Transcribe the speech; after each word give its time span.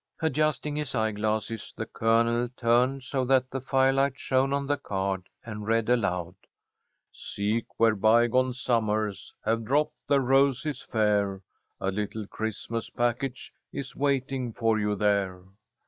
Adjusting 0.19 0.77
his 0.77 0.95
eye 0.95 1.11
glasses 1.11 1.75
the 1.77 1.85
Colonel 1.85 2.49
turned 2.57 3.03
so 3.03 3.23
that 3.25 3.51
the 3.51 3.61
firelight 3.61 4.17
shone 4.19 4.51
on 4.51 4.65
the 4.65 4.77
card, 4.79 5.29
and 5.45 5.67
read 5.67 5.89
aloud: 5.89 6.33
"Seek 7.11 7.67
where 7.79 7.93
bygone 7.93 8.53
summers 8.53 9.35
Have 9.45 9.63
dropped 9.63 10.07
their 10.07 10.19
roses 10.21 10.81
fair. 10.81 11.43
A 11.79 11.91
little 11.91 12.25
Christmas 12.25 12.89
package 12.89 13.53
Is 13.71 13.95
waiting 13.95 14.53
for 14.53 14.79
you 14.79 14.95
there." 14.95 15.43